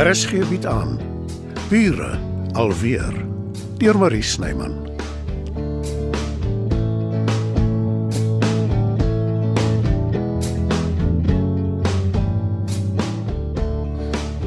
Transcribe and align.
RSG 0.00 0.46
bied 0.48 0.64
aan 0.66 0.96
Bure 1.68 2.12
alweer 2.56 3.12
deur 3.80 3.98
Marie 4.00 4.22
Snyman. 4.24 4.78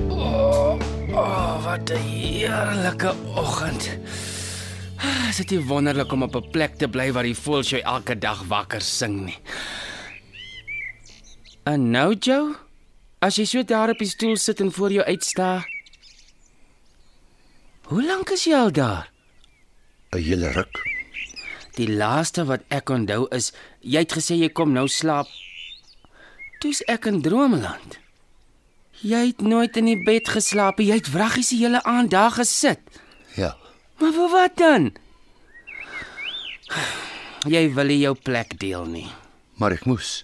O, 0.09 0.77
oh, 1.13 1.63
wat 1.65 1.89
'n 1.89 2.01
heerlike 2.01 3.13
oggend. 3.35 3.89
Ah, 4.97 5.29
Is 5.29 5.37
dit 5.37 5.49
nie 5.49 5.65
wonderlik 5.65 6.11
om 6.11 6.23
op 6.23 6.35
'n 6.35 6.49
plek 6.51 6.75
te 6.77 6.87
bly 6.87 7.11
waar 7.11 7.23
die 7.23 7.37
voëls 7.37 7.69
jou 7.69 7.81
elke 7.81 8.17
dag 8.17 8.43
wakker 8.47 8.81
sing 8.81 9.25
nie? 9.25 9.37
En 11.63 11.91
nou, 11.91 12.15
Joe, 12.19 12.55
as 13.23 13.37
jy 13.39 13.45
so 13.47 13.63
daar 13.63 13.93
op 13.93 14.01
die 14.03 14.09
stoel 14.09 14.35
sit 14.37 14.59
en 14.59 14.71
voor 14.75 14.91
jou 14.91 15.05
uitstaar. 15.07 15.63
Hoe 17.87 18.03
lank 18.03 18.33
is 18.35 18.43
jy 18.47 18.55
al 18.57 18.71
daar? 18.71 19.11
'n 20.11 20.19
hele 20.19 20.51
ruk. 20.51 20.75
Die 21.75 21.89
laaste 21.89 22.45
wat 22.45 22.61
ek 22.69 22.89
onthou 22.89 23.27
is 23.31 23.53
jy 23.79 23.99
het 23.99 24.13
gesê 24.13 24.35
jy 24.35 24.49
kom 24.49 24.73
nou 24.73 24.87
slaap. 24.87 25.27
Toe's 26.59 26.81
ek 26.87 27.05
in 27.05 27.21
dromeland. 27.21 27.97
Jy 29.01 29.27
het 29.27 29.41
nooit 29.41 29.77
in 29.77 29.85
die 29.85 30.03
bed 30.03 30.27
geslaap, 30.27 30.77
nie. 30.77 30.87
jy 30.87 30.95
het 30.95 31.11
wraggies 31.11 31.49
die 31.49 31.59
hele 31.59 31.83
aand 31.83 32.11
daar 32.11 32.31
gesit. 32.31 32.79
Ja. 33.35 33.57
Maar 33.99 34.13
vir 34.13 34.29
wat 34.29 34.57
dan? 34.57 34.91
Jy 37.47 37.73
wil 37.73 37.85
nie 37.85 37.99
jou 37.99 38.15
plek 38.15 38.59
deel 38.59 38.85
nie. 38.85 39.09
Maar 39.59 39.71
ek 39.71 39.85
moes. 39.85 40.23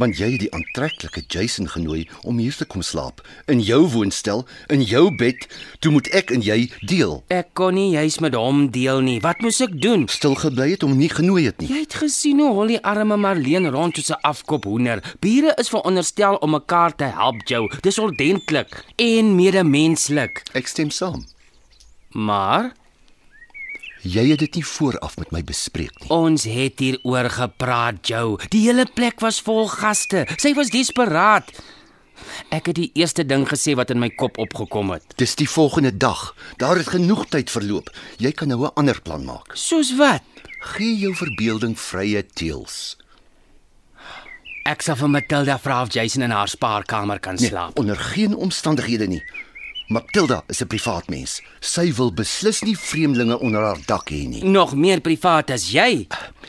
Want 0.00 0.16
jy 0.16 0.30
het 0.32 0.40
die 0.46 0.52
aantreklike 0.56 1.20
Jason 1.28 1.68
genooi 1.68 2.06
om 2.24 2.38
hier 2.40 2.54
te 2.56 2.64
kom 2.64 2.80
slaap 2.80 3.20
in 3.52 3.60
jou 3.60 3.82
woonstel, 3.92 4.46
in 4.72 4.80
jou 4.80 5.10
bed. 5.20 5.44
Toe 5.84 5.92
moet 5.92 6.08
ek 6.16 6.32
en 6.32 6.40
jy 6.44 6.70
deel. 6.88 7.18
Ek 7.28 7.50
kon 7.58 7.76
nie 7.76 7.90
juis 7.92 8.16
met 8.24 8.36
hom 8.38 8.62
deel 8.72 9.02
nie. 9.04 9.18
Wat 9.20 9.42
moes 9.44 9.60
ek 9.60 9.76
doen? 9.82 10.06
Stil 10.08 10.38
gebly 10.40 10.70
het 10.72 10.86
om 10.86 10.96
nie 10.96 11.10
genooi 11.12 11.44
het 11.50 11.60
nie. 11.60 11.68
Jy 11.68 11.82
het 11.84 11.98
gesien 12.00 12.40
hoe 12.40 12.52
hol 12.56 12.72
die 12.72 12.80
arme 12.80 13.18
Marleen 13.20 13.68
rond 13.68 14.00
soos 14.00 14.10
'n 14.16 14.24
afkop 14.24 14.64
hoender. 14.64 15.04
Bure 15.20 15.52
is 15.58 15.68
veronderstel 15.68 16.40
om 16.40 16.56
mekaar 16.56 16.96
te 16.96 17.04
help, 17.04 17.44
Jou. 17.44 17.68
Dis 17.82 17.98
ordentlik 17.98 18.84
en 18.96 19.34
medemenslik. 19.36 20.42
Ek 20.54 20.66
stem 20.66 20.90
saam. 20.90 21.26
Maar 22.12 22.72
Jy 24.02 24.30
het 24.30 24.38
dit 24.38 24.54
nie 24.54 24.64
vooraf 24.64 25.16
met 25.18 25.30
my 25.32 25.42
bespreek 25.44 25.92
nie. 26.00 26.08
ons 26.08 26.44
het 26.44 26.78
hieroor 26.80 27.28
gepraat, 27.30 28.06
Jou. 28.08 28.38
Die 28.48 28.62
hele 28.66 28.86
plek 28.94 29.20
was 29.20 29.40
vol 29.40 29.68
gaste. 29.68 30.26
Sy 30.38 30.54
was 30.54 30.70
desperaat. 30.70 31.50
Ek 32.50 32.66
het 32.66 32.76
die 32.76 32.90
eerste 32.94 33.24
ding 33.26 33.46
gesê 33.48 33.74
wat 33.76 33.90
in 33.90 33.98
my 33.98 34.08
kop 34.10 34.38
opgekom 34.38 34.90
het. 34.90 35.04
Dis 35.16 35.34
die 35.36 35.48
volgende 35.48 35.96
dag. 35.96 36.34
Daar 36.56 36.76
het 36.76 36.88
genoeg 36.88 37.26
tyd 37.28 37.50
verloop. 37.50 37.90
Jy 38.18 38.32
kan 38.32 38.48
nou 38.48 38.64
'n 38.66 38.70
ander 38.74 39.00
plan 39.02 39.24
maak. 39.24 39.52
Soos 39.54 39.96
wat? 39.96 40.22
Gee 40.60 40.96
jou 40.98 41.14
verbeelding 41.14 41.78
vrye 41.78 42.26
teels. 42.26 42.96
Ek 44.64 44.82
sal 44.82 44.96
vir 44.96 45.08
Matilda 45.10 45.58
vra 45.58 45.82
of 45.82 45.92
Jason 45.92 46.22
in 46.22 46.30
haar 46.30 46.48
spaarkamer 46.48 47.18
kan 47.20 47.34
Nee, 47.34 47.48
slaap. 47.48 47.78
onder 47.78 47.96
geen 47.96 48.36
omstandighede 48.36 49.06
nie. 49.06 49.22
Matilda 49.90 50.42
is 50.46 50.62
'n 50.62 50.66
privaat 50.66 51.08
mens. 51.08 51.42
Sy 51.60 51.92
wil 51.92 52.12
beslis 52.14 52.62
nie 52.62 52.78
vreemdelinge 52.78 53.38
onder 53.38 53.60
haar 53.60 53.78
dak 53.86 54.10
hê 54.10 54.28
nie. 54.28 54.44
Nog 54.44 54.74
meer 54.74 55.00
privaat 55.00 55.50
as 55.50 55.72
jy. 55.72 56.06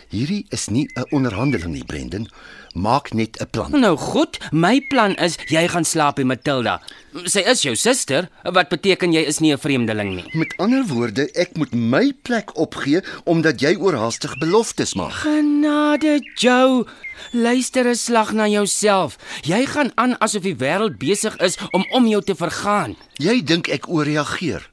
Hierdie 0.09 0.45
is 0.49 0.67
nie 0.69 0.87
'n 0.93 1.05
onderhandeling 1.09 1.73
nie, 1.73 1.85
Brendan. 1.85 2.27
Maak 2.73 3.11
net 3.13 3.39
'n 3.39 3.49
plan. 3.49 3.79
Nou 3.79 3.97
goed, 3.97 4.37
my 4.51 4.81
plan 4.87 5.15
is 5.15 5.35
jy 5.47 5.67
gaan 5.67 5.85
slaap 5.85 6.15
by 6.15 6.23
Matilda. 6.23 6.81
Sy 7.23 7.39
is 7.39 7.61
jou 7.61 7.75
suster, 7.75 8.29
wat 8.43 8.69
beteken 8.69 9.11
jy 9.11 9.21
is 9.27 9.39
nie 9.39 9.51
'n 9.53 9.57
vreemdeling 9.57 10.15
nie. 10.15 10.25
Met 10.33 10.53
ander 10.57 10.85
woorde, 10.87 11.31
ek 11.33 11.57
moet 11.57 11.73
my 11.73 12.13
plek 12.21 12.57
opgee 12.57 13.01
omdat 13.25 13.59
jy 13.59 13.75
oorhaastig 13.75 14.37
beloftes 14.37 14.93
maak. 14.93 15.11
Genade, 15.11 16.21
Joe. 16.35 16.85
Luister 17.31 17.87
'n 17.87 17.95
slag 17.95 18.31
na 18.31 18.47
jouself. 18.47 19.17
Jy 19.41 19.65
gaan 19.65 19.91
aan 19.95 20.17
asof 20.19 20.41
die 20.41 20.55
wêreld 20.55 20.97
besig 20.97 21.37
is 21.37 21.57
om 21.71 21.85
om 21.91 22.07
jou 22.07 22.21
te 22.21 22.35
vergaan. 22.35 22.95
Jy 23.13 23.43
dink 23.43 23.67
ek 23.67 23.89
ooreageer. 23.89 24.69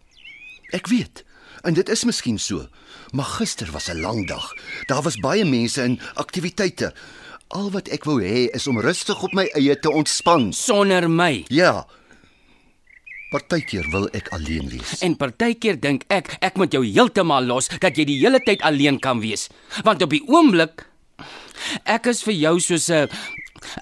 Ek 0.71 0.87
weet. 0.87 1.25
En 1.63 1.75
dit 1.75 1.89
is 1.89 2.05
miskien 2.05 2.39
so. 2.39 2.69
Maar 3.11 3.25
gister 3.25 3.71
was 3.73 3.89
'n 3.89 4.01
lang 4.01 4.27
dag. 4.29 4.55
Daar 4.87 5.03
was 5.03 5.17
baie 5.17 5.45
mense 5.45 5.83
en 5.83 6.01
aktiwiteite. 6.15 6.95
Al 7.49 7.71
wat 7.73 7.89
ek 7.89 8.05
wou 8.05 8.19
hê 8.21 8.49
is 8.53 8.67
om 8.69 8.81
rustig 8.85 9.23
op 9.25 9.33
my 9.37 9.47
eie 9.57 9.77
te 9.81 9.89
ontspan. 9.89 10.51
Sonder 10.53 11.09
my. 11.09 11.47
Ja. 11.49 11.87
Partykeer 13.33 13.89
wil 13.93 14.09
ek 14.17 14.29
alleen 14.37 14.69
wees. 14.73 14.99
En 15.05 15.17
partykeer 15.17 15.79
dink 15.81 16.05
ek 16.13 16.35
ek 16.45 16.61
moet 16.61 16.77
jou 16.77 16.85
heeltemal 16.85 17.49
los 17.49 17.71
dat 17.73 17.97
jy 17.97 18.05
die 18.09 18.19
hele 18.21 18.41
tyd 18.45 18.65
alleen 18.65 19.01
kan 19.01 19.23
wees. 19.25 19.49
Want 19.85 20.05
op 20.05 20.13
die 20.13 20.25
oomblik 20.29 20.85
ek 21.89 22.09
is 22.13 22.23
vir 22.25 22.37
jou 22.37 22.55
soos 22.61 22.91
'n 22.91 23.09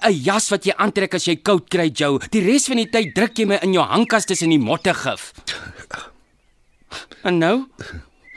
'n 0.03 0.13
jas 0.23 0.49
wat 0.51 0.65
jy 0.65 0.73
aantrek 0.77 1.13
as 1.13 1.27
jy 1.27 1.35
koud 1.35 1.69
kry, 1.69 1.91
Jou. 1.91 2.19
Die 2.31 2.41
res 2.41 2.67
van 2.67 2.77
die 2.77 2.89
tyd 2.89 3.15
druk 3.15 3.37
jy 3.37 3.45
my 3.45 3.59
in 3.61 3.73
jou 3.73 3.83
hangkas 3.83 4.25
tussen 4.25 4.49
die 4.49 4.59
mottegif. 4.59 5.33
En 7.23 7.37
nou? 7.39 7.67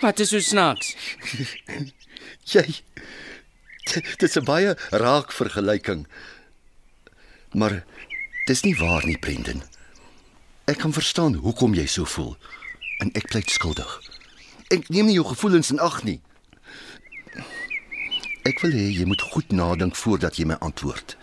Wat 0.00 0.20
is 0.20 0.30
so 0.32 0.40
snaaks? 0.40 0.94
Jy 2.52 2.64
Dit 4.20 4.22
is 4.22 4.36
'n 4.36 4.44
baie 4.44 4.76
raak 4.90 5.32
vergelyking. 5.32 6.06
Maar 7.52 7.84
dis 8.46 8.62
nie 8.62 8.76
waar 8.76 9.06
nie, 9.06 9.18
Brendan. 9.18 9.62
Ek 10.64 10.78
kan 10.78 10.92
verstaan 10.92 11.34
hoekom 11.34 11.74
jy 11.74 11.86
so 11.86 12.04
voel 12.04 12.36
en 12.98 13.10
ek 13.12 13.28
pleit 13.28 13.50
skuldig. 13.50 14.00
Ek 14.68 14.88
neem 14.88 15.06
nie 15.06 15.14
jou 15.14 15.26
gevoelens 15.26 15.70
in 15.70 15.80
ag 15.80 16.02
nie. 16.02 16.20
Ek 18.46 18.60
wil 18.62 18.70
hê 18.70 18.86
jy 18.94 19.04
moet 19.04 19.22
goed 19.22 19.50
nadink 19.52 19.96
voordat 19.96 20.36
jy 20.36 20.46
my 20.46 20.56
antwoord. 20.60 21.16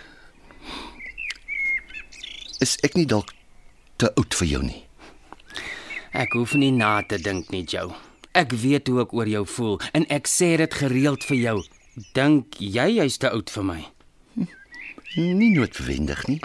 Is 2.59 2.77
ek 2.83 2.97
nie 2.97 3.05
dalk 3.05 3.31
te 3.97 4.11
oud 4.15 4.33
vir 4.33 4.47
jou 4.47 4.63
nie? 4.63 4.83
Ek 6.11 6.33
hoef 6.33 6.53
nie 6.53 6.71
na 6.71 7.01
te 7.01 7.17
dink 7.21 7.51
nie, 7.53 7.63
Jou. 7.63 7.93
Ek 8.37 8.51
weet 8.51 8.87
hoe 8.87 9.01
ek 9.01 9.13
oor 9.13 9.29
jou 9.29 9.45
voel 9.49 9.79
en 9.97 10.05
ek 10.13 10.27
sê 10.29 10.57
dit 10.57 10.73
gereeld 10.73 11.23
vir 11.25 11.37
jou. 11.37 11.57
Dink 11.97 12.59
jy 12.61 12.91
jy's 12.99 13.15
te 13.17 13.29
oud 13.33 13.49
vir 13.49 13.63
my? 13.65 13.79
Nie 15.17 15.49
noodwendig 15.55 16.27
nie. 16.29 16.41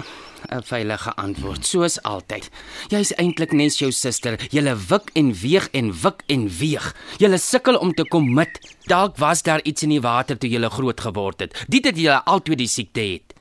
'n 0.48 0.62
Veilige 0.64 1.12
antwoord, 1.20 1.66
soos 1.66 1.98
altyd. 2.08 2.48
Jy's 2.88 3.12
eintlik 3.20 3.52
net 3.52 3.76
jou 3.76 3.90
suster. 3.92 4.38
Julle 4.50 4.72
wik 4.88 5.10
en 5.14 5.32
weeg 5.32 5.68
en 5.72 5.92
wik 5.92 6.24
en 6.26 6.48
weeg. 6.48 6.86
Julle 7.18 7.38
sukkel 7.38 7.76
om 7.76 7.92
te 7.92 8.04
kommit. 8.04 8.58
Dalk 8.88 9.16
was 9.18 9.42
daar 9.42 9.62
iets 9.62 9.82
in 9.82 9.92
die 9.92 10.00
water 10.00 10.38
toe 10.38 10.48
julle 10.48 10.70
groot 10.70 11.00
geword 11.00 11.40
het. 11.40 11.64
Dit 11.68 11.84
het 11.84 11.96
julle 11.96 12.24
altyd 12.24 12.58
die 12.58 12.68
siekte 12.68 13.00
het. 13.00 13.34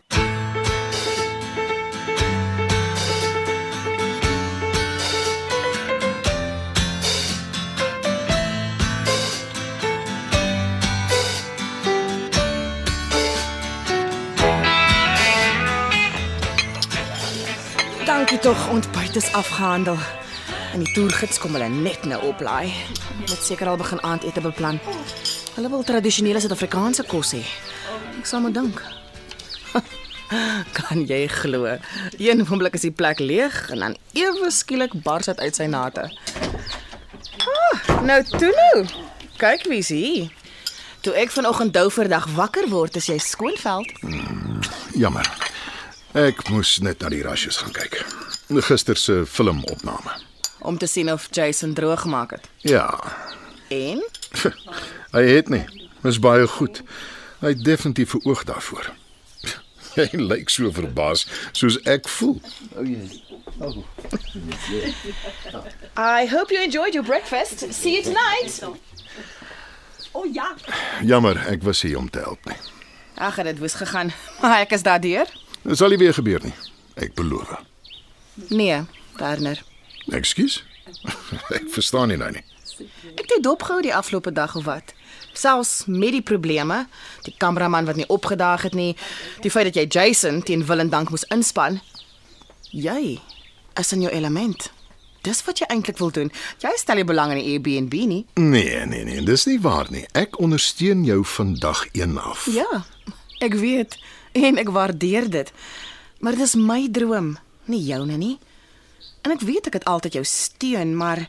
Tog, 18.41 18.69
ontbyt 18.69 19.15
is 19.15 19.33
afgehandel. 19.33 19.97
En 20.73 20.79
die 20.79 20.93
toergids 20.93 21.37
kom 21.39 21.53
hulle 21.53 21.67
net 21.69 22.05
nou 22.09 22.17
oplaai. 22.25 22.73
Moet 23.19 23.43
seker 23.43 23.69
al 23.69 23.77
begin 23.77 24.01
aandete 24.01 24.41
beplan. 24.41 24.79
Hulle 25.55 25.69
wil 25.69 25.83
tradisionele 25.85 26.39
Suid-Afrikaanse 26.41 27.05
kos 27.09 27.35
hê. 27.37 27.41
Ek 28.17 28.25
sal 28.25 28.41
maar 28.41 28.55
dink. 28.55 28.81
Kan 30.77 31.03
jy 31.05 31.27
glo? 31.29 31.75
Een 32.17 32.41
oomblik 32.47 32.79
is 32.79 32.87
die 32.87 32.93
plek 32.95 33.21
leeg 33.21 33.59
en 33.75 33.85
dan 33.85 33.97
ewe 34.17 34.49
skielik 34.49 34.95
bars 35.05 35.29
dit 35.29 35.43
uit 35.43 35.61
sy 35.61 35.69
nate. 35.69 36.07
Ah, 37.45 38.01
nou 38.07 38.17
toe 38.31 38.49
nou. 38.49 38.87
Kyk 39.37 39.67
wie's 39.69 39.93
hier. 39.93 40.33
Toe 41.05 41.13
ek 41.17 41.33
vanoggend 41.33 41.77
douverdag 41.77 42.25
wakker 42.37 42.69
word, 42.73 42.97
is 42.97 43.09
jy 43.09 43.19
skoonveld. 43.21 43.93
Jammer. 44.97 45.29
Ek 46.17 46.41
moes 46.49 46.79
net 46.81 47.05
na 47.05 47.13
die 47.13 47.23
rasjes 47.25 47.61
gaan 47.61 47.73
kyk. 47.77 48.01
Gister 48.61 48.95
se 48.97 49.23
filmopname. 49.25 50.11
om 50.61 50.77
te 50.77 50.85
sien 50.85 51.11
of 51.11 51.27
Jason 51.31 51.73
droog 51.73 52.01
gemaak 52.01 52.31
het. 52.31 52.47
Ja, 52.57 52.99
En 53.69 54.03
hy 55.15 55.21
het 55.23 55.49
nie. 55.49 55.63
Dis 56.01 56.19
baie 56.19 56.47
goed. 56.47 56.81
Hy 57.39 57.47
het 57.47 57.63
definitief 57.63 58.13
'n 58.13 58.27
oog 58.27 58.43
daarvoor. 58.43 58.91
Hy 59.95 60.07
lyk 60.11 60.49
so 60.49 60.71
verbaas 60.71 61.27
soos 61.51 61.79
ek 61.83 62.07
voel. 62.09 62.41
I 65.97 66.25
hope 66.27 66.51
you 66.53 66.63
enjoyed 66.63 66.93
your 66.93 67.05
breakfast. 67.07 67.73
See 67.73 67.91
you 67.91 68.03
tonight. 68.03 68.63
Oh 70.11 70.25
ja. 70.33 70.55
Jammer, 71.03 71.37
ek 71.47 71.63
was 71.63 71.81
hier 71.81 71.97
om 71.97 72.09
te 72.09 72.19
help 72.19 72.45
nie. 72.45 72.57
Ag, 73.15 73.35
dit 73.43 73.59
was 73.59 73.73
gegaan. 73.73 74.11
Maar 74.41 74.59
ek 74.59 74.71
is 74.71 74.81
daardeur. 74.83 75.25
Dit 75.61 75.77
sal 75.77 75.89
nie 75.89 75.97
weer 75.97 76.13
gebeur 76.13 76.39
nie. 76.43 76.53
Ek 76.95 77.13
beloof. 77.13 77.51
Nee, 78.33 78.81
Werner. 79.17 79.63
Ekskuus. 80.09 80.63
Ek 81.57 81.67
verstaan 81.71 82.11
nie 82.11 82.17
nou 82.17 82.31
nie. 82.31 82.43
Ek 83.13 83.21
het 83.25 83.29
dit 83.35 83.43
dopgehou 83.43 83.81
die 83.85 83.95
afgelope 83.95 84.31
dag 84.31 84.55
of 84.55 84.65
wat. 84.65 84.93
Selfs 85.33 85.85
met 85.85 86.11
die 86.15 86.23
probleme, 86.25 86.85
die 87.27 87.33
kameraman 87.37 87.85
wat 87.85 87.95
nie 87.99 88.07
opgedaag 88.11 88.65
het 88.67 88.75
nie, 88.75 88.95
die 89.45 89.51
feit 89.51 89.69
dat 89.69 89.77
jy 89.79 89.85
Jason 89.87 90.41
teen 90.43 90.65
wil 90.65 90.83
en 90.83 90.89
dank 90.91 91.09
moes 91.13 91.27
inspann. 91.31 91.79
Jy 92.71 93.19
is 93.79 93.91
in 93.95 94.01
jou 94.01 94.11
element. 94.13 94.71
Dis 95.21 95.43
wat 95.45 95.61
jy 95.61 95.67
eintlik 95.69 95.99
wil 96.01 96.09
doen. 96.11 96.31
Jy 96.63 96.71
stel 96.81 96.97
nie 96.97 97.05
belang 97.05 97.35
in 97.35 97.39
die 97.41 97.53
Airbnb 97.53 97.93
nie. 98.09 98.21
Nee, 98.41 98.85
nee, 98.89 99.03
nee, 99.05 99.21
dis 99.25 99.45
nie 99.45 99.59
waar 99.61 99.91
nie. 99.93 100.03
Ek 100.17 100.39
ondersteun 100.41 101.03
jou 101.05 101.21
van 101.35 101.53
dag 101.61 101.83
1 101.93 102.17
af. 102.17 102.47
Ja, 102.49 102.83
ek 103.39 103.53
weet 103.61 103.99
en 104.33 104.57
ek 104.57 104.73
waardeer 104.73 105.29
dit. 105.29 105.53
Maar 106.21 106.37
dit 106.37 106.47
is 106.47 106.55
my 106.57 106.87
droom, 106.93 107.35
nie 107.65 107.83
joune 107.85 108.17
nie. 108.17 108.37
En 109.21 109.31
ek 109.31 109.43
weet 109.45 109.67
ek 109.67 109.73
het 109.73 109.85
altyd 109.89 110.13
jou 110.19 110.25
steun, 110.25 110.95
maar 110.97 111.27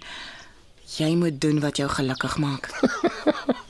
jy 0.97 1.15
moet 1.17 1.41
doen 1.41 1.61
wat 1.61 1.77
jou 1.77 1.89
gelukkig 1.89 2.39
maak. 2.39 2.71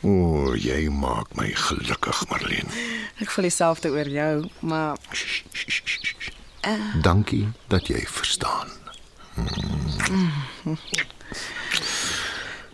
O, 0.00 0.54
jy 0.56 0.86
maak 0.88 1.34
my 1.36 1.50
gelukkig, 1.52 2.22
Marlene. 2.30 2.72
Ek 3.20 3.28
voel 3.28 3.50
dieselfde 3.50 3.90
oor 3.92 4.08
jou, 4.08 4.46
maar 4.64 4.96
Dankie 7.04 7.48
dat 7.68 7.88
jy 7.92 8.00
verstaan. 8.08 8.72
Mm. 9.36 10.78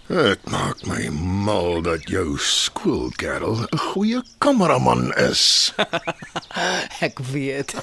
Dit 0.07 0.51
maak 0.51 0.85
my 0.87 1.09
mal 1.11 1.83
dat 1.83 2.07
jou 2.07 2.39
skoolkerel 2.39 3.67
'n 3.67 3.79
goeie 3.91 4.23
kameraman 4.39 5.11
is. 5.15 5.75
ek 7.07 7.19
weet. 7.19 7.75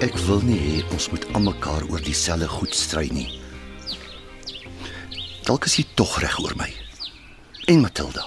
Ek 0.00 0.16
wil 0.16 0.40
nie 0.40 0.60
hê 0.60 0.92
ons 0.92 1.10
moet 1.10 1.26
almekaar 1.32 1.84
oor 1.90 2.00
dieselfde 2.00 2.48
goed 2.48 2.74
stry 2.74 3.10
nie. 3.12 3.45
Dalk 5.46 5.68
is 5.68 5.76
jy 5.78 5.84
tog 5.94 6.16
reg 6.18 6.40
oor 6.42 6.56
my. 6.58 6.66
En 7.70 7.80
Matilda. 7.84 8.24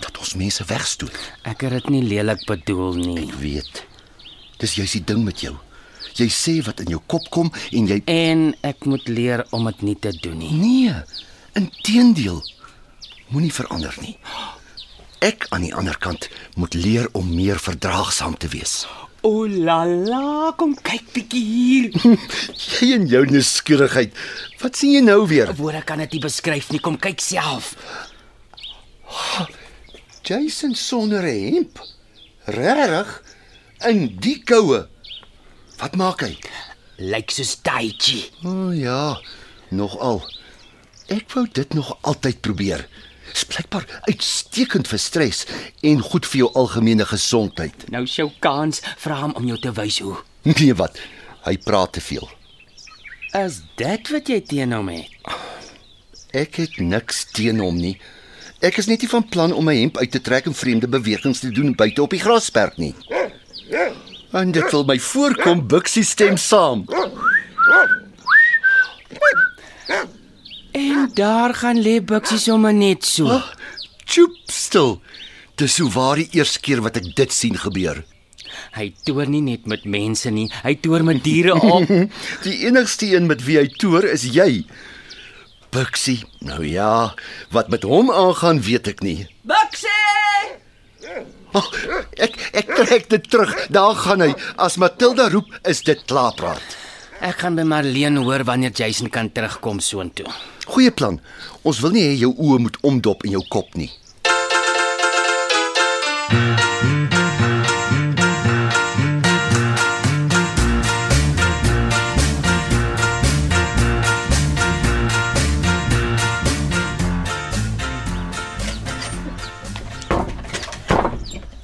Dat 0.00 0.16
ons 0.16 0.32
mense 0.40 0.64
wegstoot. 0.64 1.16
Ek 1.44 1.60
het 1.66 1.74
dit 1.76 1.90
nie 1.92 2.00
lelik 2.06 2.46
bedoel 2.48 2.96
nie. 2.96 3.16
Ek 3.26 3.34
weet. 3.42 3.82
Dis 4.62 4.78
juist 4.78 4.96
die 4.96 5.04
ding 5.12 5.26
met 5.26 5.44
jou. 5.44 5.52
Jy 6.16 6.28
sê 6.32 6.54
wat 6.64 6.80
in 6.80 6.94
jou 6.94 7.02
kop 7.04 7.28
kom 7.32 7.52
en 7.52 7.90
jy 7.90 8.00
En 8.08 8.46
ek 8.66 8.88
moet 8.88 9.12
leer 9.12 9.44
om 9.56 9.68
dit 9.68 9.84
nie 9.90 9.96
te 10.00 10.14
doen 10.24 10.40
nie. 10.40 10.54
Nee. 10.56 10.96
Inteendeel. 11.60 12.40
Moenie 13.28 13.52
verander 13.52 13.94
nie. 14.00 14.16
Ek 15.20 15.46
aan 15.52 15.68
die 15.68 15.74
ander 15.76 16.00
kant 16.00 16.30
moet 16.56 16.74
leer 16.74 17.10
om 17.12 17.28
meer 17.28 17.60
verdraagsaam 17.60 18.38
te 18.40 18.48
wees. 18.48 18.86
O 19.22 19.44
la 19.44 19.82
la, 19.84 20.52
kom 20.56 20.72
kyk 20.80 21.10
bietjie 21.12 21.42
hier. 21.44 21.88
Jy 22.80 22.94
en 22.96 23.08
jou 23.10 23.20
nuuskierigheid. 23.28 24.14
Wat 24.62 24.78
sien 24.78 24.94
jy 24.94 25.02
nou 25.04 25.26
weer? 25.28 25.52
Woorde 25.58 25.82
kan 25.84 26.00
dit 26.00 26.16
nie 26.16 26.22
beskryf 26.24 26.70
nie. 26.72 26.80
Kom 26.80 26.96
kyk 27.00 27.20
self. 27.20 27.74
Jason 30.24 30.74
sonder 30.74 31.26
'n 31.26 31.54
hemp. 31.54 31.82
Regtig? 32.44 33.12
In 33.88 34.16
die 34.20 34.38
koue. 34.44 34.86
Wat 35.80 35.96
maak 35.96 36.24
hy? 36.24 36.36
Lyk 37.00 37.32
soos 37.32 37.56
Taichi. 37.64 38.24
O 38.44 38.48
oh, 38.48 38.72
ja, 38.76 39.20
nogal. 39.72 40.20
Ek 41.08 41.32
wou 41.34 41.46
dit 41.48 41.72
nog 41.74 41.96
altyd 42.04 42.40
probeer. 42.40 42.84
Dis 43.30 43.46
blykbaar 43.46 43.86
uitstekend 44.08 44.90
vir 44.90 45.00
stres 45.02 45.44
en 45.86 46.02
goed 46.02 46.26
vir 46.26 46.44
jou 46.44 46.50
algemene 46.58 47.06
gesondheid. 47.06 47.86
Nou 47.94 48.04
is 48.08 48.16
jou 48.18 48.28
kans, 48.44 48.82
vra 48.98 49.20
hom 49.22 49.36
om 49.38 49.48
jou 49.50 49.58
te 49.60 49.72
wys 49.76 50.00
hoe. 50.04 50.16
Nee 50.42 50.74
wat? 50.74 50.98
Hy 51.46 51.56
praat 51.64 51.94
te 51.96 52.02
veel. 52.04 52.26
Is 53.38 53.60
dit 53.78 54.10
wat 54.10 54.28
jy 54.28 54.40
teen 54.42 54.72
hom 54.74 54.90
het? 54.90 55.36
Ek 56.34 56.60
het 56.62 56.78
niks 56.82 57.24
teen 57.34 57.60
hom 57.62 57.78
nie. 57.78 57.96
Ek 58.60 58.76
is 58.78 58.90
net 58.90 59.02
nie 59.02 59.10
van 59.10 59.24
plan 59.32 59.54
om 59.56 59.64
my 59.64 59.76
hemp 59.78 59.96
uit 60.02 60.10
te 60.12 60.20
trek 60.20 60.50
en 60.50 60.54
vreemde 60.54 60.88
bewegings 60.90 61.40
te 61.40 61.50
doen 61.54 61.72
buite 61.74 62.02
op 62.02 62.12
die 62.12 62.20
grasperk 62.20 62.76
nie. 62.78 62.92
En 64.36 64.52
dit 64.52 64.66
wil 64.74 64.84
my 64.86 64.98
voorkom 65.00 65.62
Bixie 65.70 66.04
stem 66.04 66.36
saam. 66.36 66.84
En 70.72 71.10
daar 71.14 71.54
gaan 71.54 71.82
lê 71.82 72.00
Buxie 72.04 72.38
sommer 72.38 72.74
net 72.74 73.04
so. 73.04 73.40
Choop 74.04 74.34
stil. 74.46 75.00
Dis 75.54 75.74
so 75.74 75.90
waar 75.92 76.16
die 76.16 76.28
eerste 76.38 76.60
keer 76.60 76.80
wat 76.84 76.96
ek 77.00 77.10
dit 77.16 77.32
sien 77.34 77.58
gebeur. 77.58 78.04
Hy 78.74 78.90
toer 79.06 79.28
nie 79.30 79.42
net 79.44 79.66
met 79.70 79.84
mense 79.86 80.30
nie, 80.34 80.48
hy 80.64 80.74
toer 80.82 81.04
met 81.06 81.22
diere 81.24 81.54
op. 81.54 81.86
Die 82.46 82.56
enigste 82.66 83.06
een 83.12 83.28
met 83.30 83.44
wie 83.46 83.58
hy 83.60 83.68
toer 83.78 84.08
is 84.10 84.24
jy. 84.34 84.64
Bixie. 85.70 86.18
Nou 86.42 86.64
ja, 86.66 87.14
wat 87.54 87.70
met 87.70 87.86
hom 87.86 88.10
aangaan, 88.10 88.62
weet 88.66 88.90
ek 88.90 89.04
nie. 89.06 89.28
Buxie! 89.46 89.98
Oh, 91.54 91.66
ek 92.22 92.36
ek 92.54 92.68
trek 92.78 93.08
dit 93.10 93.24
terug. 93.30 93.54
Daar 93.74 93.96
gaan 93.98 94.22
hy. 94.22 94.30
As 94.58 94.78
Matilda 94.82 95.28
roep, 95.30 95.50
is 95.66 95.82
dit 95.86 96.02
klaarpraat. 96.10 96.78
Ek 97.20 97.42
gaan 97.42 97.58
by 97.58 97.66
Marlene 97.68 98.22
hoor 98.24 98.46
wanneer 98.48 98.72
Jason 98.74 99.10
kan 99.12 99.28
terugkom 99.34 99.82
soontoe. 99.82 100.30
Goeie 100.70 100.90
plan. 100.90 101.18
Ons 101.66 101.80
wil 101.82 101.90
nie 101.96 102.04
hê 102.06 102.14
jou 102.14 102.30
oë 102.38 102.60
moet 102.62 102.76
omdop 102.86 103.24
in 103.26 103.34
jou 103.34 103.42
kop 103.50 103.74
nie. 103.74 103.90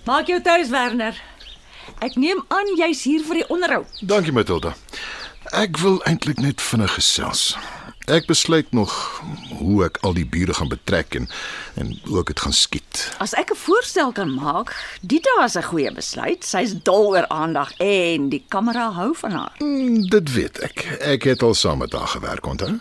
Maak 0.06 0.28
jou 0.30 0.40
tuis, 0.42 0.68
Werner. 0.70 1.14
Ek 2.02 2.14
neem 2.18 2.42
aan 2.48 2.74
jy's 2.78 3.02
hier 3.06 3.22
vir 3.26 3.42
die 3.42 3.48
onderhoud. 3.50 4.02
Dankie 4.02 4.34
Matilda. 4.34 4.74
Ek 5.54 5.78
wil 5.82 5.98
eintlik 6.06 6.42
net 6.42 6.62
vinnig 6.62 6.94
gesels. 6.98 7.52
Ek 8.06 8.28
besluit 8.30 8.68
nog 8.70 8.92
hoe 9.58 9.80
ek 9.88 9.96
al 10.06 10.12
die 10.14 10.26
bure 10.30 10.54
gaan 10.54 10.68
betrek 10.70 11.16
en 11.18 11.24
en 11.74 11.88
hoe 12.06 12.20
ek 12.20 12.28
dit 12.30 12.42
gaan 12.44 12.54
skiet. 12.54 13.00
As 13.18 13.34
ek 13.34 13.50
'n 13.50 13.58
voorstel 13.58 14.12
kan 14.12 14.30
maak, 14.30 14.70
Dita 15.02 15.42
is 15.44 15.56
'n 15.56 15.62
goeie 15.62 15.90
besluit. 15.92 16.44
Sy's 16.44 16.74
dol 16.82 17.06
oor 17.18 17.26
aandag 17.28 17.72
en 17.78 18.28
die 18.28 18.44
kamera 18.48 18.92
hou 18.92 19.14
van 19.14 19.30
haar. 19.30 19.52
Mm, 19.58 20.06
dit 20.08 20.32
weet 20.32 20.58
ek. 20.58 20.98
Ek 21.00 21.22
het 21.24 21.42
al 21.42 21.54
saam 21.54 21.78
met 21.78 21.92
haar 21.92 22.06
gewerk 22.06 22.46
onthou. 22.46 22.78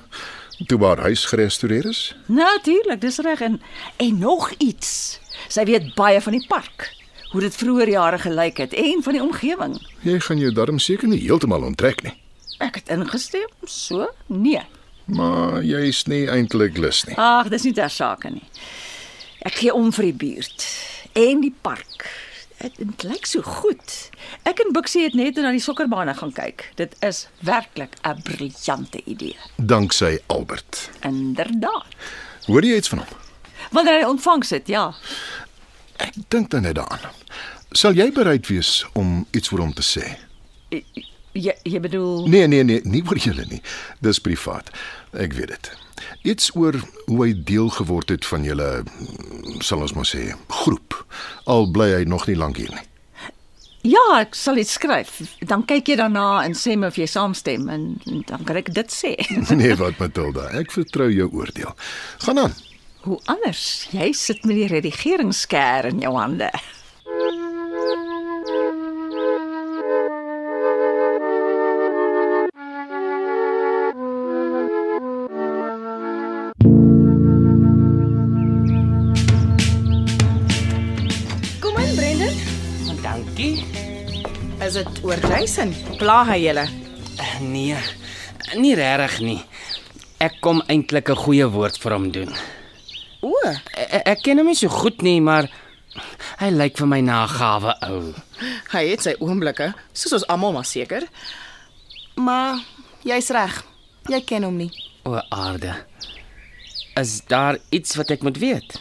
Toe 0.67 0.85
haar 0.85 0.99
huis 1.01 1.25
gerestoreer 1.25 1.85
is. 1.85 2.15
Natuurlik, 2.25 3.01
dis 3.01 3.17
reg 3.17 3.41
en 3.41 3.61
en 3.97 4.19
nog 4.19 4.51
iets. 4.57 5.19
Sy 5.47 5.63
weet 5.65 5.95
baie 5.95 6.21
van 6.21 6.33
die 6.33 6.45
park. 6.47 6.93
Hoe 7.31 7.41
dit 7.41 7.55
vroeër 7.55 7.89
jare 7.89 8.17
gelyk 8.19 8.57
het 8.57 8.73
en 8.73 9.03
van 9.03 9.13
die 9.13 9.23
omgewing. 9.23 9.87
Jy 10.01 10.19
gaan 10.19 10.37
jou 10.37 10.51
darm 10.51 10.79
seker 10.79 11.07
nie 11.07 11.19
heeltemal 11.19 11.63
onttrek 11.63 12.03
nie. 12.03 12.13
Ek 12.59 12.75
het 12.75 12.89
ingestem. 12.89 13.49
So? 13.65 14.09
Nee. 14.27 14.61
Maar 15.05 15.63
jy's 15.63 16.05
nie 16.09 16.25
eintlik 16.31 16.77
lus 16.77 17.03
nie. 17.05 17.15
Ag, 17.17 17.49
dis 17.53 17.63
nie 17.67 17.73
ter 17.73 17.89
sake 17.93 18.29
nie. 18.33 18.43
Ek 19.45 19.59
gee 19.61 19.73
om 19.73 19.91
vir 19.93 20.09
die 20.09 20.17
buurt 20.25 20.65
en 21.13 21.41
die 21.41 21.53
park. 21.61 22.07
Dit, 22.61 22.77
dit 22.79 23.03
lyk 23.03 23.27
so 23.29 23.43
goed. 23.45 23.93
Ek 24.47 24.61
en 24.63 24.71
Buxie 24.73 25.03
het 25.03 25.13
net 25.13 25.37
na 25.37 25.51
die 25.53 25.61
sokkerbane 25.61 26.15
gaan 26.17 26.31
kyk. 26.33 26.71
Dit 26.79 26.95
is 27.05 27.27
werklik 27.45 27.97
'n 28.01 28.21
briljante 28.23 29.01
idee. 29.05 29.37
Danksy 29.57 30.17
Albert. 30.27 30.89
Inderdaad. 31.03 31.85
Hoor 32.47 32.63
jy 32.63 32.75
iets 32.77 32.89
van 32.89 32.99
hom? 32.99 33.07
Wanneer 33.71 33.99
hy 33.99 34.05
ontvangs 34.09 34.49
het, 34.49 34.67
ja. 34.67 34.93
Ek 35.97 36.13
dink 36.27 36.49
dan 36.49 36.61
net 36.61 36.75
daaraan. 36.75 37.13
Sal 37.71 37.93
jy 37.93 38.11
bereid 38.11 38.47
wees 38.47 38.85
om 38.93 39.27
iets 39.31 39.49
vir 39.49 39.59
hom 39.59 39.73
te 39.73 39.83
sê? 39.83 40.17
Jy 41.35 41.51
jy 41.67 41.79
bedoel 41.83 42.27
Nee, 42.31 42.47
nee, 42.47 42.63
nee, 42.63 42.81
nie 42.87 43.03
oor 43.03 43.19
julle 43.19 43.43
nie. 43.49 43.61
Dis 43.99 44.21
privaat. 44.23 44.71
Ek 45.11 45.35
weet 45.35 45.51
dit. 45.51 45.71
Iets 46.31 46.49
oor 46.55 46.77
hoe 47.05 47.21
hy 47.25 47.33
deel 47.47 47.69
geword 47.75 48.09
het 48.13 48.25
van 48.25 48.43
julle 48.47 48.69
sal 49.63 49.83
ons 49.83 49.93
maar 49.97 50.07
sê 50.07 50.29
groep. 50.63 50.95
Al 51.51 51.67
bly 51.71 51.91
hy 51.93 52.03
nog 52.09 52.27
nie 52.27 52.37
lank 52.39 52.59
hier 52.61 52.71
nie. 52.71 52.85
Ja, 53.85 54.01
ek 54.17 54.33
sal 54.33 54.57
dit 54.57 54.69
skryf. 54.69 55.19
Dan 55.45 55.61
kyk 55.69 55.91
jy 55.91 55.97
daarna 55.99 56.41
en 56.45 56.55
sê 56.57 56.73
my 56.79 56.89
of 56.89 56.95
jy 56.97 57.05
saamstem 57.09 57.67
en, 57.69 57.83
en 58.09 58.23
dan 58.31 58.45
kan 58.47 58.57
ek 58.57 58.71
dit 58.73 58.93
sê. 58.93 59.13
Nee, 59.59 59.75
wat 59.77 59.99
Matilda, 60.01 60.47
ek 60.57 60.73
vertrou 60.73 61.11
jou 61.13 61.27
oordeel. 61.37 61.75
Gaan 62.25 62.41
aan. 62.47 62.55
Hoe 63.05 63.19
anders? 63.29 63.85
Jy 63.93 64.09
sit 64.17 64.41
met 64.49 64.57
die 64.57 64.71
redigeringssker 64.71 65.91
in 65.91 66.01
jou 66.01 66.15
hande. 66.17 66.49
Is 84.75 84.83
dit 84.83 85.03
oor 85.07 85.21
Jason? 85.23 85.69
Pla 85.95 86.17
hy 86.27 86.41
julle? 86.41 86.65
Nee. 87.39 87.77
Nie 88.59 88.73
regtig 88.75 89.21
nie. 89.23 89.37
Ek 90.19 90.41
kom 90.43 90.59
eintlik 90.67 91.07
'n 91.07 91.15
goeie 91.15 91.47
woord 91.47 91.77
vir 91.79 91.93
hom 91.95 92.09
doen. 92.11 92.33
O, 93.23 93.31
Ek, 93.71 94.03
ek 94.05 94.19
ken 94.23 94.37
hom 94.37 94.47
nie 94.47 94.55
so 94.59 94.67
goed 94.67 95.01
nie, 95.01 95.21
maar 95.21 95.47
hy 96.41 96.49
lyk 96.51 96.75
vir 96.77 96.87
my 96.87 96.99
na 96.99 97.23
'n 97.23 97.29
gawe 97.29 97.73
ou. 97.87 98.13
hy 98.75 98.83
het 98.89 99.01
sy 99.01 99.15
oomblikke, 99.19 99.73
soos 99.93 100.11
ons 100.13 100.27
almal 100.27 100.51
maar 100.51 100.65
seker. 100.65 101.07
Maar 102.17 102.59
jy's 103.03 103.29
reg. 103.29 103.63
Jy 104.09 104.21
ken 104.27 104.43
hom 104.43 104.57
nie. 104.57 104.71
O 105.05 105.15
aarde. 105.29 105.85
Is 106.99 107.21
daar 107.27 107.59
iets 107.71 107.95
wat 107.95 108.11
ek 108.11 108.23
moet 108.23 108.37
weet? 108.37 108.75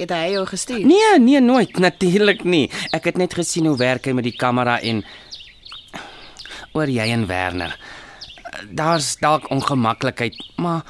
Het 0.00 0.10
hy 0.16 0.30
jou 0.32 0.46
gestuur? 0.48 0.80
Nee, 0.88 1.18
nee, 1.20 1.40
nooit, 1.44 1.78
natuurlik 1.78 2.44
nie. 2.44 2.70
Ek 2.96 3.04
het 3.10 3.18
net 3.20 3.34
gesien 3.36 3.66
hoe 3.68 3.76
werk 3.76 4.06
hy 4.08 4.12
met 4.16 4.24
die 4.24 4.36
kamera 4.36 4.78
en 4.80 5.02
oor 6.72 6.88
jy 6.88 7.06
en 7.12 7.26
Werner. 7.28 7.74
Daar's 8.70 9.16
dalk 9.20 9.50
ongemaklikheid, 9.52 10.36
maar 10.56 10.82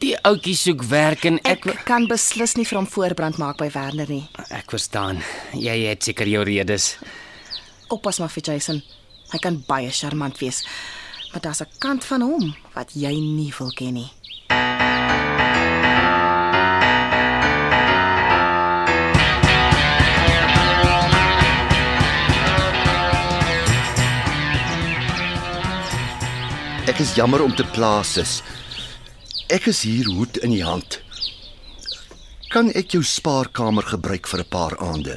die 0.00 0.14
ouetjie 0.24 0.54
soek 0.56 0.84
werk 0.88 1.24
en 1.28 1.38
Ek, 1.44 1.66
ek 1.66 1.82
kan 1.88 2.06
beslis 2.08 2.54
nie 2.56 2.64
vir 2.68 2.78
hom 2.78 2.86
voorbrand 2.88 3.38
maak 3.42 3.58
by 3.60 3.68
Werner 3.74 4.08
nie. 4.08 4.24
ek 4.50 4.70
verstaan. 4.72 5.20
Jy 5.52 5.76
het 5.88 6.04
seker 6.04 6.28
jou 6.30 6.44
redes. 6.48 6.96
Oppas 7.92 8.18
maar 8.22 8.30
vir 8.32 8.42
Jason. 8.52 8.82
Hy 9.32 9.38
kan 9.38 9.62
baie 9.68 9.90
charmant 9.90 10.38
wees. 10.40 10.62
Maar 11.32 11.40
daar's 11.40 11.60
'n 11.62 11.68
kant 11.78 12.04
van 12.04 12.20
hom 12.22 12.54
wat 12.74 12.92
jy 12.94 13.12
nie 13.20 13.52
wil 13.58 13.70
ken 13.72 13.94
nie. 13.94 14.10
Ek 26.92 26.98
is 27.00 27.14
jammer 27.16 27.40
om 27.40 27.54
te 27.56 27.64
plaas 27.72 28.18
is. 28.20 28.32
Ek 29.48 29.64
is 29.70 29.78
hier 29.88 30.04
hoed 30.12 30.36
in 30.44 30.52
die 30.52 30.60
hand. 30.60 30.98
Kan 32.52 32.68
ek 32.76 32.92
jou 32.92 33.00
spaarkamer 33.00 33.86
gebruik 33.94 34.28
vir 34.28 34.44
'n 34.44 34.50
paar 34.52 34.76
aande? 34.76 35.16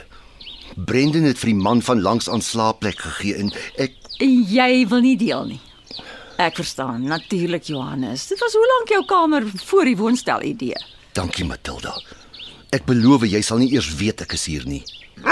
Brendan 0.77 1.27
het 1.27 1.37
vir 1.37 1.51
die 1.51 1.63
man 1.67 1.81
van 1.81 2.01
langs 2.01 2.29
aan 2.29 2.41
slaapplek 2.41 2.99
gegee 2.99 3.35
en 3.35 3.51
ek 3.77 3.91
En 4.19 4.43
jy 4.47 4.87
wil 4.87 5.01
nie 5.01 5.17
deel 5.17 5.45
nie. 5.45 5.59
Ek 6.37 6.55
verstaan, 6.55 7.03
natuurlik 7.03 7.67
Johannes. 7.67 8.27
Dit 8.27 8.39
was 8.39 8.53
hoe 8.53 8.67
lank 8.77 8.89
jou 8.89 9.05
kamer 9.05 9.43
voor 9.65 9.85
die 9.85 9.97
woonstel 9.97 10.41
idee. 10.41 10.79
dankie 11.13 11.45
Matilda. 11.45 11.93
Ek 12.71 12.85
beloof 12.85 13.27
jy 13.27 13.41
sal 13.41 13.57
nie 13.57 13.73
eers 13.73 13.95
weet 13.95 14.21
ek 14.21 14.33
is 14.33 14.45
hier 14.45 14.65
nie. 14.65 14.83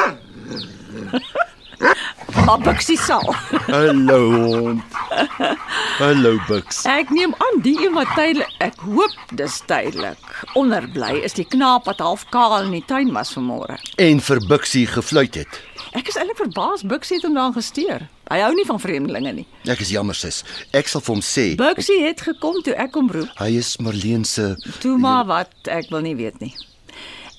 Bixie 2.64 2.98
sal. 2.98 3.36
Hallo 3.68 4.32
hond. 4.32 4.84
Hallo 6.04 6.36
Bux. 6.50 6.82
Ek 6.90 7.14
neem 7.16 7.32
aan 7.40 7.62
die 7.64 7.78
een 7.80 7.94
wat 7.96 8.10
tydelik, 8.18 8.50
ek 8.66 8.82
hoop 8.84 9.14
dis 9.40 9.62
tydelik. 9.70 10.20
Onderbly 10.60 11.22
is 11.24 11.36
die 11.38 11.46
knaap 11.48 11.86
wat 11.88 12.02
half 12.04 12.26
kaal 12.34 12.58
in 12.66 12.74
die 12.76 12.82
tuin 12.90 13.14
was 13.16 13.32
vanmôre. 13.32 13.78
En 14.04 14.20
vir 14.26 14.42
Buxie 14.50 14.84
gefluit 14.90 15.38
het. 15.40 15.62
Ek 15.96 16.12
is 16.12 16.18
eintlik 16.20 16.42
verbaas 16.42 16.84
Bixie 16.92 17.22
het 17.22 17.24
hom 17.24 17.38
daaraan 17.38 17.56
gesteer. 17.56 18.04
Hy 18.28 18.42
hou 18.44 18.52
nie 18.58 18.68
van 18.68 18.82
vreemdelinge 18.84 19.32
nie. 19.38 19.46
Ek 19.72 19.80
is 19.86 19.94
jammer 19.96 20.18
sis. 20.20 20.42
Ek 20.76 20.92
sal 20.92 21.06
vir 21.08 21.14
hom 21.16 21.24
sê 21.24 21.48
Bixie 21.62 22.02
het 22.04 22.26
gekom 22.28 22.60
toe 22.68 22.76
ek 22.76 23.00
hom 23.00 23.08
roep. 23.14 23.32
hy 23.40 23.54
is 23.62 23.72
Marlene 23.80 24.28
se 24.28 24.50
Toe 24.84 24.98
maar 25.00 25.24
wat, 25.32 25.56
ek 25.72 25.88
wil 25.94 26.04
nie 26.04 26.18
weet 26.20 26.44
nie. 26.44 26.52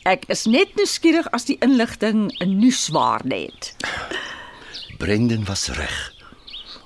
Ek 0.09 0.25
is 0.33 0.47
net 0.49 0.73
nuuskierig 0.81 1.29
as 1.37 1.45
die 1.53 1.59
inligting 1.61 2.31
'n 2.41 2.57
nuuswaarde 2.65 3.45
het. 3.45 3.75
Brendan 4.97 5.45
was 5.45 5.69
reg. 5.69 6.14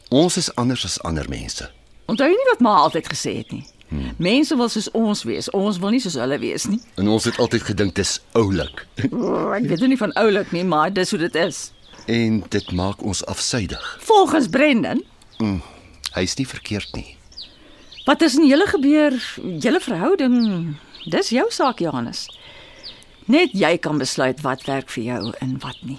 Ons 0.09 0.37
is 0.37 0.49
anders 0.57 0.85
as 0.85 1.01
ander 1.05 1.29
mense. 1.29 1.67
Onthou 2.09 2.29
nie 2.33 2.47
wat 2.51 2.61
ma 2.65 2.77
altyd 2.87 3.09
gesê 3.13 3.35
het 3.43 3.51
nie? 3.53 3.65
Hmm. 3.89 4.13
Mense 4.21 4.57
wil 4.57 4.69
soos 4.69 4.91
ons 4.97 5.23
wees. 5.25 5.49
Ons 5.57 5.79
wil 5.81 5.95
nie 5.97 6.01
soos 6.01 6.17
hulle 6.21 6.39
wees 6.41 6.67
nie. 6.69 6.81
En 7.01 7.09
ons 7.09 7.25
het 7.25 7.39
altyd 7.41 7.63
gedink 7.71 7.95
dis 7.97 8.19
oulik. 8.37 8.85
Ek 9.01 9.69
weet 9.69 9.85
nie 9.89 10.01
van 10.01 10.13
oulik 10.21 10.53
nie, 10.53 10.65
maar 10.65 10.93
dis 10.93 11.11
hoe 11.13 11.21
dit 11.21 11.39
is. 11.41 11.71
En 12.09 12.43
dit 12.53 12.73
maak 12.73 13.03
ons 13.05 13.25
afsydig. 13.29 13.85
Volgens 14.09 14.49
Brendan, 14.49 15.03
Hy's 16.17 16.35
nie 16.39 16.47
verkeerd 16.49 16.95
nie. 16.97 17.17
wat 18.07 18.23
is 18.23 18.35
in 18.37 18.47
julle 18.49 18.67
gebeur? 18.67 19.15
Julle 19.61 19.81
verhouding, 19.81 20.77
dis 21.13 21.29
jou 21.31 21.45
saak, 21.53 21.79
Johannes. 21.85 22.27
Net 23.29 23.53
jy 23.53 23.77
kan 23.79 23.99
besluit 24.01 24.41
wat 24.41 24.65
werk 24.65 24.89
vir 24.91 25.05
jou 25.05 25.33
en 25.45 25.59
wat 25.61 25.77
nie. 25.85 25.99